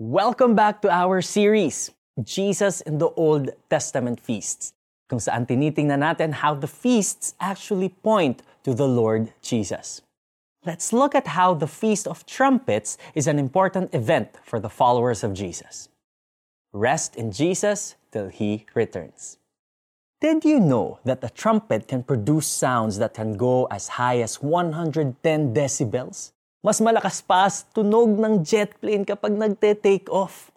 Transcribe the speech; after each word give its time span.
Welcome 0.00 0.54
back 0.54 0.80
to 0.80 0.88
our 0.88 1.20
series, 1.20 1.90
Jesus 2.24 2.80
in 2.80 2.96
the 2.96 3.10
Old 3.20 3.50
Testament 3.68 4.16
Feasts, 4.16 4.72
kung 5.12 5.20
saan 5.20 5.44
tinitingnan 5.44 6.00
natin 6.00 6.40
how 6.40 6.56
the 6.56 6.64
feasts 6.64 7.36
actually 7.36 7.92
point 8.00 8.40
to 8.64 8.72
the 8.72 8.88
Lord 8.88 9.36
Jesus. 9.44 10.00
Let's 10.64 10.96
look 10.96 11.12
at 11.12 11.36
how 11.36 11.52
the 11.52 11.68
Feast 11.68 12.08
of 12.08 12.24
Trumpets 12.24 12.96
is 13.12 13.28
an 13.28 13.36
important 13.36 13.92
event 13.92 14.40
for 14.40 14.56
the 14.56 14.72
followers 14.72 15.20
of 15.20 15.36
Jesus. 15.36 15.92
Rest 16.72 17.12
in 17.12 17.28
Jesus 17.28 18.00
till 18.08 18.32
He 18.32 18.64
returns. 18.72 19.36
Did 20.24 20.48
you 20.48 20.64
know 20.64 20.96
that 21.04 21.20
a 21.20 21.28
trumpet 21.28 21.92
can 21.92 22.08
produce 22.08 22.48
sounds 22.48 22.96
that 23.04 23.12
can 23.12 23.36
go 23.36 23.68
as 23.68 24.00
high 24.00 24.24
as 24.24 24.40
110 24.40 25.20
decibels? 25.52 26.32
Mas 26.60 26.76
malakas 26.76 27.24
pa 27.24 27.48
tunog 27.72 28.20
ng 28.20 28.44
jet 28.44 28.76
plane 28.76 29.08
kapag 29.08 29.32
nagte-take 29.32 30.12
off. 30.12 30.52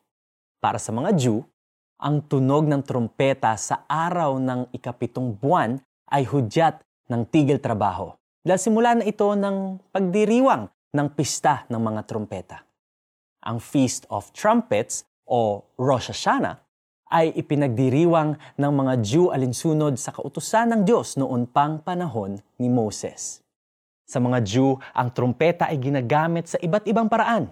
Para 0.59 0.75
sa 0.75 0.91
mga 0.91 1.15
Jew, 1.15 1.47
ang 1.95 2.19
tunog 2.19 2.67
ng 2.67 2.83
trompeta 2.83 3.55
sa 3.55 3.87
araw 3.87 4.35
ng 4.35 4.67
ikapitong 4.75 5.31
buwan 5.31 5.79
ay 6.11 6.27
hudyat 6.27 6.83
ng 7.07 7.23
tigil 7.31 7.55
trabaho. 7.55 8.11
Dahil 8.43 8.59
simula 8.59 8.99
na 8.99 9.07
ito 9.07 9.31
ng 9.31 9.79
pagdiriwang 9.95 10.67
ng 10.91 11.07
pista 11.15 11.63
ng 11.71 11.79
mga 11.79 12.01
trompeta. 12.03 12.67
Ang 13.47 13.63
Feast 13.63 14.03
of 14.11 14.27
Trumpets 14.35 15.07
o 15.23 15.63
Rosh 15.79 16.11
Hashanah 16.11 16.59
ay 17.15 17.31
ipinagdiriwang 17.31 18.59
ng 18.59 18.71
mga 18.75 18.93
Jew 18.99 19.31
alinsunod 19.31 19.95
sa 19.95 20.11
kautusan 20.11 20.67
ng 20.75 20.81
Diyos 20.83 21.15
noon 21.15 21.47
pang 21.47 21.79
panahon 21.79 22.43
ni 22.59 22.67
Moses. 22.67 23.42
Sa 24.03 24.19
mga 24.19 24.43
Jew, 24.43 24.75
ang 24.91 25.15
trumpeta 25.15 25.71
ay 25.71 25.79
ginagamit 25.79 26.51
sa 26.51 26.59
iba't 26.59 26.83
ibang 26.91 27.07
paraan. 27.07 27.47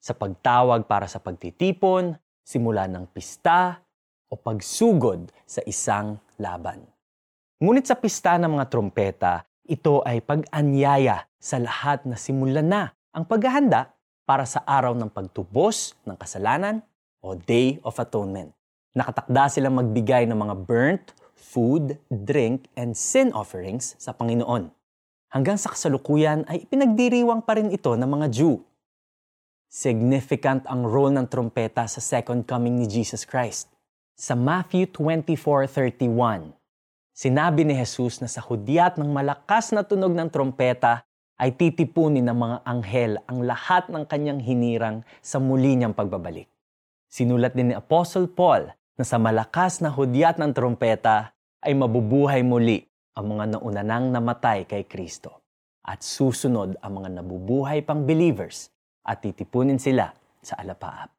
Sa 0.00 0.16
pagtawag 0.16 0.88
para 0.88 1.04
sa 1.04 1.20
pagtitipon, 1.20 2.16
simula 2.40 2.88
ng 2.88 3.04
pista, 3.12 3.80
o 4.32 4.40
pagsugod 4.40 5.28
sa 5.44 5.60
isang 5.68 6.16
laban. 6.40 6.82
Ngunit 7.60 7.86
sa 7.86 7.94
pista 7.94 8.34
ng 8.40 8.50
mga 8.58 8.66
trumpeta, 8.66 9.46
ito 9.64 10.02
ay 10.02 10.24
pag-anyaya 10.24 11.28
sa 11.38 11.60
lahat 11.60 12.02
na 12.08 12.16
simulan 12.16 12.66
na 12.66 12.82
ang 13.14 13.28
paghahanda 13.28 13.94
para 14.24 14.48
sa 14.48 14.64
araw 14.64 14.96
ng 14.96 15.12
pagtubos 15.12 15.94
ng 16.08 16.16
kasalanan 16.16 16.80
o 17.20 17.36
Day 17.36 17.78
of 17.84 18.00
Atonement. 18.00 18.50
Nakatakda 18.96 19.52
silang 19.52 19.78
magbigay 19.78 20.24
ng 20.26 20.36
mga 20.36 20.54
burnt, 20.64 21.06
food, 21.36 22.00
drink, 22.08 22.66
and 22.74 22.96
sin 22.96 23.30
offerings 23.36 23.94
sa 24.00 24.16
Panginoon 24.16 24.72
hanggang 25.34 25.58
sa 25.58 25.74
kasalukuyan 25.74 26.46
ay 26.46 26.62
pinagdiriwang 26.70 27.42
pa 27.42 27.58
rin 27.58 27.74
ito 27.74 27.98
ng 27.98 28.06
mga 28.06 28.26
Jew. 28.30 28.62
Significant 29.66 30.62
ang 30.70 30.86
role 30.86 31.10
ng 31.10 31.26
trompeta 31.26 31.82
sa 31.90 31.98
second 31.98 32.46
coming 32.46 32.78
ni 32.78 32.86
Jesus 32.86 33.26
Christ. 33.26 33.66
Sa 34.14 34.38
Matthew 34.38 34.94
24.31, 34.94 36.54
sinabi 37.10 37.66
ni 37.66 37.74
Jesus 37.74 38.22
na 38.22 38.30
sa 38.30 38.38
hudyat 38.46 38.94
ng 38.94 39.10
malakas 39.10 39.74
na 39.74 39.82
tunog 39.82 40.14
ng 40.14 40.30
trompeta 40.30 41.02
ay 41.34 41.50
titipunin 41.50 42.22
ng 42.30 42.38
mga 42.38 42.56
anghel 42.62 43.18
ang 43.26 43.42
lahat 43.42 43.90
ng 43.90 44.06
kanyang 44.06 44.38
hinirang 44.38 45.02
sa 45.18 45.42
muli 45.42 45.74
niyang 45.74 45.98
pagbabalik. 45.98 46.46
Sinulat 47.10 47.58
din 47.58 47.74
ni 47.74 47.74
Apostle 47.74 48.30
Paul 48.30 48.70
na 48.94 49.02
sa 49.02 49.18
malakas 49.18 49.82
na 49.82 49.90
hudyat 49.90 50.38
ng 50.38 50.54
trompeta 50.54 51.34
ay 51.58 51.74
mabubuhay 51.74 52.46
muli 52.46 52.86
ang 53.14 53.26
mga 53.34 53.58
nauna 53.58 53.82
nang 53.86 54.10
namatay 54.10 54.66
kay 54.66 54.84
Kristo 54.90 55.44
at 55.84 56.02
susunod 56.02 56.74
ang 56.80 56.92
mga 56.98 57.20
nabubuhay 57.20 57.84
pang 57.84 58.02
believers 58.02 58.72
at 59.04 59.20
titipunin 59.20 59.78
sila 59.78 60.10
sa 60.40 60.56
alapaap. 60.58 61.12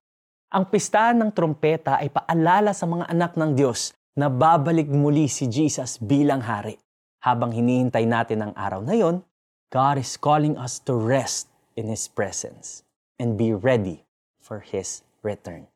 Ang 0.56 0.66
pista 0.72 1.14
ng 1.14 1.30
trompeta 1.32 2.02
ay 2.02 2.10
paalala 2.10 2.74
sa 2.74 2.90
mga 2.90 3.06
anak 3.12 3.38
ng 3.38 3.52
Diyos 3.54 3.94
na 4.16 4.32
babalik 4.32 4.88
muli 4.88 5.28
si 5.28 5.46
Jesus 5.52 6.00
bilang 6.00 6.42
hari. 6.42 6.80
Habang 7.22 7.52
hinihintay 7.52 8.06
natin 8.06 8.46
ang 8.46 8.54
araw 8.54 8.80
na 8.86 8.96
yon, 8.96 9.26
God 9.74 10.00
is 10.00 10.16
calling 10.16 10.56
us 10.56 10.80
to 10.86 10.94
rest 10.94 11.50
in 11.76 11.90
His 11.90 12.08
presence 12.08 12.86
and 13.20 13.36
be 13.36 13.52
ready 13.52 14.06
for 14.40 14.62
His 14.62 15.04
return. 15.26 15.68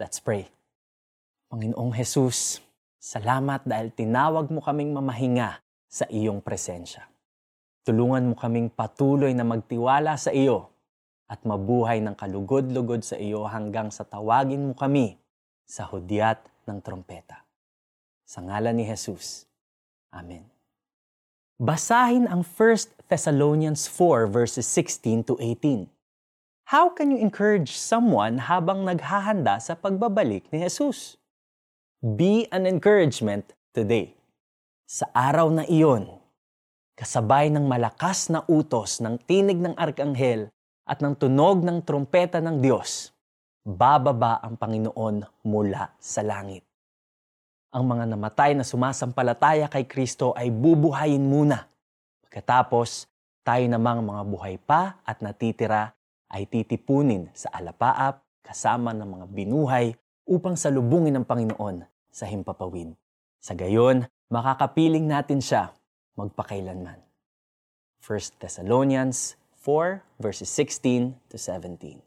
Let's 0.00 0.22
pray. 0.22 0.48
Panginoong 1.50 1.92
Jesus, 1.92 2.62
Salamat 3.00 3.64
dahil 3.64 3.88
tinawag 3.96 4.52
mo 4.52 4.60
kaming 4.60 4.92
mamahinga 4.92 5.64
sa 5.88 6.04
iyong 6.12 6.44
presensya. 6.44 7.08
Tulungan 7.80 8.28
mo 8.28 8.36
kaming 8.36 8.68
patuloy 8.68 9.32
na 9.32 9.40
magtiwala 9.40 10.20
sa 10.20 10.36
iyo 10.36 10.68
at 11.24 11.40
mabuhay 11.48 12.04
ng 12.04 12.12
kalugod-lugod 12.12 13.00
sa 13.00 13.16
iyo 13.16 13.48
hanggang 13.48 13.88
sa 13.88 14.04
tawagin 14.04 14.68
mo 14.68 14.76
kami 14.76 15.16
sa 15.64 15.88
hudyat 15.88 16.44
ng 16.68 16.76
trompeta. 16.84 17.40
Sa 18.28 18.44
ngalan 18.44 18.76
ni 18.76 18.84
Jesus. 18.84 19.48
Amen. 20.12 20.44
Basahin 21.56 22.28
ang 22.28 22.44
1 22.44 23.08
Thessalonians 23.08 23.88
4 23.88 24.28
verses 24.28 24.68
16 24.68 25.24
to 25.24 25.40
18. 25.40 25.88
How 26.68 26.92
can 26.92 27.16
you 27.16 27.16
encourage 27.16 27.72
someone 27.80 28.44
habang 28.44 28.84
naghahanda 28.84 29.56
sa 29.56 29.72
pagbabalik 29.72 30.52
ni 30.52 30.60
Jesus? 30.60 31.16
Be 32.00 32.48
an 32.48 32.64
encouragement 32.64 33.52
today. 33.76 34.16
Sa 34.88 35.04
araw 35.12 35.52
na 35.52 35.68
iyon, 35.68 36.08
kasabay 36.96 37.52
ng 37.52 37.68
malakas 37.68 38.32
na 38.32 38.40
utos 38.48 39.04
ng 39.04 39.20
tinig 39.20 39.60
ng 39.60 39.76
arkanghel 39.76 40.48
at 40.88 41.04
ng 41.04 41.12
tunog 41.12 41.60
ng 41.60 41.84
trumpeta 41.84 42.40
ng 42.40 42.56
Diyos, 42.64 43.12
bababa 43.68 44.40
ang 44.40 44.56
Panginoon 44.56 45.44
mula 45.44 45.92
sa 46.00 46.24
langit. 46.24 46.64
Ang 47.68 47.84
mga 47.92 48.16
namatay 48.16 48.56
na 48.56 48.64
sumasampalataya 48.64 49.68
kay 49.68 49.84
Kristo 49.84 50.32
ay 50.32 50.48
bubuhayin 50.48 51.20
muna. 51.20 51.68
Pagkatapos, 52.24 53.12
tayo 53.44 53.68
namang 53.68 54.00
mga 54.00 54.22
buhay 54.24 54.56
pa 54.56 54.96
at 55.04 55.20
natitira 55.20 55.92
ay 56.32 56.48
titipunin 56.48 57.28
sa 57.36 57.52
alapaap 57.52 58.24
kasama 58.40 58.96
ng 58.96 59.20
mga 59.20 59.26
binuhay 59.36 59.92
upang 60.24 60.56
salubungin 60.56 61.20
ng 61.20 61.28
Panginoon 61.28 61.89
sa 62.10 62.26
himpapawid. 62.26 62.94
Sa 63.40 63.56
gayon, 63.56 64.04
makakapiling 64.28 65.08
natin 65.08 65.40
siya 65.40 65.72
magpakailanman. 66.14 67.00
1 68.04 68.42
Thessalonians 68.42 69.40
4 69.60 70.02
verses 70.20 70.48
16 70.48 71.16
to 71.28 71.36
17. 71.36 72.00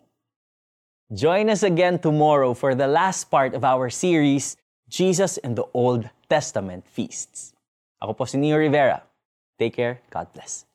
Join 1.14 1.50
us 1.50 1.62
again 1.62 2.00
tomorrow 2.00 2.54
for 2.54 2.74
the 2.74 2.88
last 2.88 3.30
part 3.30 3.54
of 3.54 3.64
our 3.64 3.90
series, 3.90 4.58
Jesus 4.90 5.38
in 5.38 5.54
the 5.54 5.66
Old 5.74 6.10
Testament 6.30 6.90
Feasts. 6.90 7.54
Ako 8.02 8.18
po 8.18 8.26
si 8.26 8.42
Neo 8.42 8.58
Rivera. 8.58 9.06
Take 9.62 9.78
care. 9.78 10.02
God 10.10 10.34
bless. 10.34 10.66